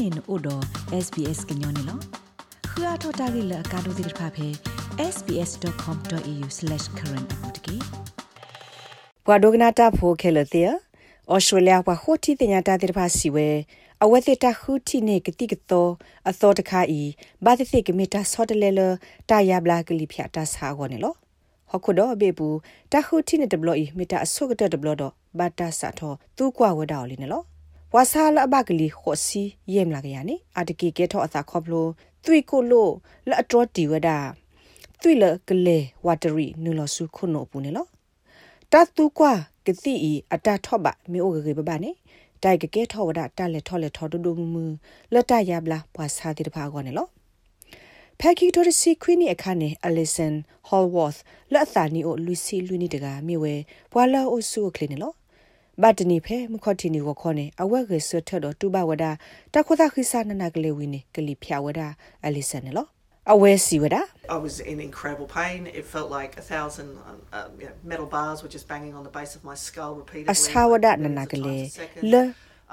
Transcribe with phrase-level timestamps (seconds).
[0.00, 0.62] နေနို့တော့
[1.04, 1.98] SBS ကညောနေလော
[2.70, 4.48] ခရထတာဂိလကာဒိုတိဖာဖေ
[5.14, 7.76] sbs.com.au/current အပူတကေ
[9.24, 10.70] ဘွာဒိုဂနာတာဖိုခဲလတဲ့
[11.34, 13.48] ဩစတြေးလျဘွာခိုတီတင်ညာတာတိဖာစီဝဲ
[14.02, 15.88] အဝဲတိတခုတီနေကတိကတော
[16.28, 17.00] အသောတခါဤ
[17.44, 18.80] ဘာတိကမီတာဆော့တလဲလ
[19.30, 21.14] တာယာဘလာကလိဖျာတာဆာကောနေလော
[21.70, 22.56] ဟခုဒဘေဘူး
[22.92, 27.42] တခုတီနေဒဘလီမီတာအဆုကတဒဘလတော့ဘာတာဆာထောသူကွာဝဒါလီနေလော
[27.94, 29.42] ဝါဆာလဘကလီခိုစီ
[29.74, 31.86] ယမ်လာကရနီအတကီကေထောအသာခေါပလို
[32.24, 32.88] သွိကိုလို
[33.28, 34.18] လအတော်တီဝဒါ
[35.00, 37.86] သွိလကလေဝါတရီနူလဆုခုနိုပူနေလော
[38.72, 39.32] တတူကွာ
[39.66, 41.90] ကတိဤအတထော့ဘမေအိုဂေဘဘာနေ
[42.42, 44.64] တိုက်ကကေထောဝဒတလက်ထောလက်ထောဒဒုမူ
[45.14, 47.06] လတရဘလာပွာစာတိတဖာကောနေလော
[48.20, 50.34] ဖက်ကီတိုရစီခွီနီအခါနေအလီဆန်
[50.68, 51.16] ဟောလ်ဝတ်
[51.52, 53.54] လက်သာနီအိုလူစီလူနီတကမြေဝဲ
[53.92, 55.12] ဘွာလာအိုဆူကလင်းနေလော
[55.82, 59.04] ဘတ်တနီဖဲမခေါတီနီကိုခေါနေအဝက်ရေဆွတ်ထတော့တူဘဝဒ
[59.54, 61.80] တခုသခိစနနာကလေးဝင်းနေကလီဖြာဝဒ
[62.26, 62.88] အလီဆန်နော်
[63.32, 63.96] အဝဲစီဝဒ
[64.36, 65.60] I was in incredible pain.
[65.80, 69.02] It felt like a thousand um, uh, you know, metal bars were just banging on
[69.08, 70.30] the base of my skull repeatedly.
[70.32, 71.64] အဆာဝဒနနာကလေး
[72.12, 72.14] လ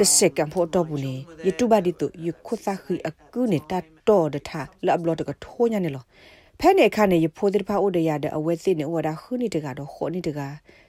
[0.00, 1.14] တစကံဖို့တော့ဘူးနေ
[1.46, 4.50] ယတူဘဒီတုယခုသခိအကူနေတာတော့တထ
[4.86, 6.04] လအဘလတ်ကထိုးညာနေလော
[6.60, 10.40] ဖဲနေခါနေရဖိုးတဲ့ဖာအိုဒရတဲ့အဝဲသိနေဝဒါခုနေတကတော့ခေါနေတက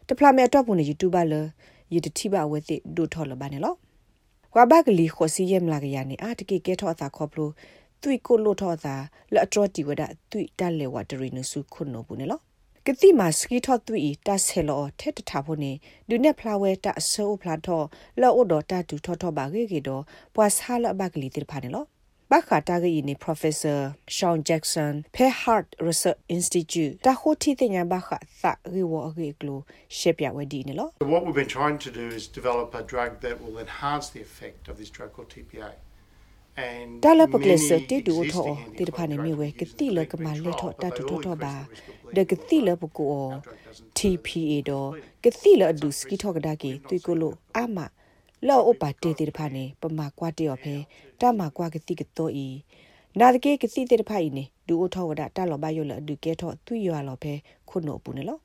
[0.07, 1.35] တဖလာမဲတော့ဘူးနေ YouTube လ
[1.93, 3.75] ယတတိဘဝဲသိဒုထော်လဘာနေလော
[4.55, 7.51] ဝါဘကလီခိုစီယမ်လာကရနေအာတကိကေထောအသာခေါပလို့
[8.01, 8.95] သွိကိုလို့ထောအသာ
[9.33, 12.39] လအတော်တီဝဒသွိတက်လေဝတရီနစုခုနိုဘူးနေလော
[12.85, 15.71] ကတိမာစကီထော့သွီတဆဲလောထဲတထားဖို့နေ
[16.09, 17.81] ဒုနေဖလာဝဲတအဆိုးဖလာထော
[18.21, 20.03] လောအိုဒတာတူထောထောပါကေကေတော့
[20.35, 21.85] ပွာဆာလဘကလီတိဖာနေလော
[22.31, 23.79] ဘာခတာဂီနီ Professor
[24.15, 28.09] Sean Jackson Pe Heart Research Institute တာဟိုတီတင်ညာဘာခ
[28.41, 29.59] သရီဝအဂေကလို
[29.97, 34.61] ရှေပြဝဒီနေလော What we've been trying to do is develop a drug that will enhance the effect
[34.71, 35.71] of this drug called TPA.
[37.03, 41.53] တာလပကလစတေဒူထောတေတဖာနေမြဝဲကတိလကမလေးထောတာတူထောထောပါ
[42.15, 43.13] ဒကတိလပကို
[43.97, 44.89] TPA တော့
[45.23, 47.15] ကတိလအဒုစကီထောကဒါကီတွေ့ကို
[48.47, 50.75] လို့အမလောအပတေတေတဖာနေပမာကွာတေော်ဖဲ
[51.21, 52.47] တမကွာကတိကတော့ဤ
[53.19, 57.33] နာတကေကတိတေတဖာဤနေဒူအထောကဒါတလောဘယလအဒုကေထောသူရွာလောဖဲ
[57.69, 58.37] ခုနိုပူနေလော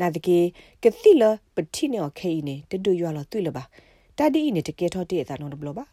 [0.00, 0.38] နာတကေ
[0.82, 3.64] ကတိလပတိနေအခေနေတဒူရွာလောတွေ့လပါ
[4.18, 5.84] တတိဤနေတကေထောတေအသာနောဘလောပါ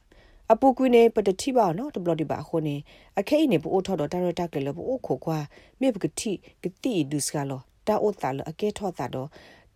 [0.52, 2.76] အပူကွင်းနေပတတိပါနော်တဘလဒီပါခုနေ
[3.20, 5.40] အခဲနေပို့ထော်တော့တာရတာကလေးပို့ခိုခွာ
[5.80, 6.32] မြေပကတိ
[6.64, 9.28] ကတိဒုစကလောတာအိုတာလအကဲထော့တာတော့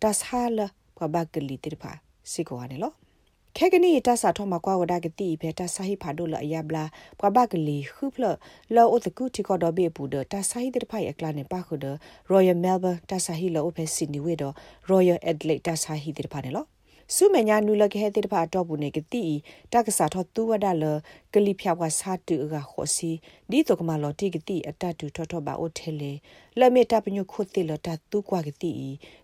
[0.02, 0.58] တဆာလ
[0.96, 1.92] ပဘကလီတိဖာ
[2.30, 2.92] စီကောနေလော
[3.60, 6.84] ခဲကနီတဆာထောမကွာဝဒကတိဖေတဆာဟိဖာဒိုလအယဘလာ
[7.20, 8.24] ပဘကလီခုဖလ
[8.74, 11.86] လောအိုတကူတီကောဒဘေပူဒတဆာဟိတိဖာယကလာနေပါခုဒ
[12.32, 14.44] Royal Melbourne တဆာဟိလောအိုဖေစီနီဝေဒ
[14.90, 16.64] Royal Adelaide တဆာဟိတိဖာနေလော
[17.14, 19.24] စုမညာနူလကဟဲတိတဖာတော့ဘူးနေကတိ
[19.72, 20.84] တက္ကစာထောတူဝဒလ
[21.34, 23.10] ကလိဖျာဝစာတူကခောစီ
[23.50, 26.12] ဒီတော့ကမလောတိကတိအတတူထောထောပါအိုထဲလေ
[26.58, 28.72] လမေတပညုခုတိလတတူကွာကတိ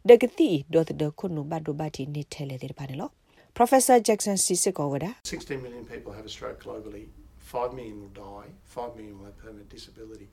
[0.09, 3.13] ဒကတိဒေါ်တဒခုနုဘဒဘတီနေထဲလေတိပါနေလော
[3.55, 7.05] Professor Jackson Sisiko wada 16 million people have a stroke globally
[7.39, 10.29] 5 million will die 5 million will have permanent disability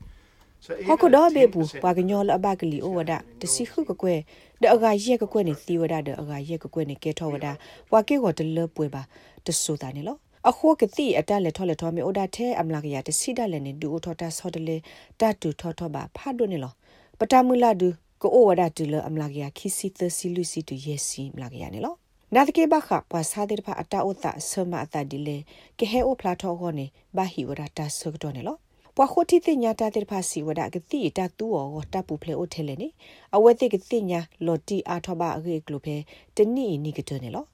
[0.89, 3.11] ဟကဒါဘေဘူးပါကညောလအဘကလီအိုဝဒ
[3.41, 4.15] တစီခုကကွဲ
[4.61, 7.47] ဒအဂါရက်ကကွဲနေသီဝဒဒအဂါရက်ကကွဲနေကဲထောဝဒ
[7.93, 9.01] ဝါကေကိုတလပွေပါ
[9.45, 10.17] တဆူတာနေလော
[10.49, 14.77] အခိုးကတိအတက်လက်ထောလက်ထောမေအိုဒါထဲအမလာကရတစီဒါလည်းနေဒူအိုထောတာဆောတလေ
[15.19, 16.73] တတူထောထောပါဖတ်ဒိုနေလော
[17.19, 17.87] ပတမူလာဒူ
[18.21, 22.00] ကိုအိုဝဒတူလအမလာကရခီစီသစီလူစီတူယက်စီမလာကရနေလော
[22.35, 25.37] နာတကေဘခပွာစာဒေဖာအတာအိုတာဆမအတာဒီလေ
[25.79, 26.85] ကေဟဲအိုဖလာထောခေါနေ
[27.17, 28.57] ဘာဟီဝဒတာဆုကတော့နေလော
[28.95, 32.87] ပွာခိုတီတင်ညာတာတဲ့ဖာစီဝဒကတိတာတူောတပူဖလေအိုထဲလေနေ
[33.35, 35.95] အဝဲတိကတိညာလော်တီအားထဘအဂေကလိုဖဲ
[36.35, 37.45] တနီနီကတနေလော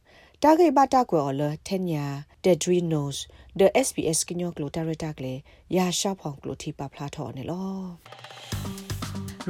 [0.43, 2.03] တာဂေဘတာကွယ်လတညာ
[2.43, 3.21] ဒက်ဒရီနိုစ်
[3.59, 5.33] ဒ SPS ကညောကလိုတာရတာကလေ
[5.75, 7.81] ရာရှာဖောင်ကလိုတီပါဖလာထောနေလော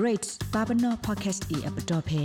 [0.06, 2.24] rates babano podcast e app dot phe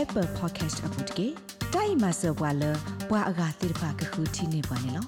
[0.00, 1.26] apple podcast app dot ke
[1.74, 2.70] dai ma so bwa le
[3.08, 5.02] bwa aga tir pha ka khu thi ne bwa ne lo